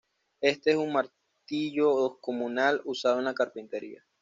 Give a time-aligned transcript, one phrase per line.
[0.41, 4.03] Este es un martillo descomunal usado en la carpintería.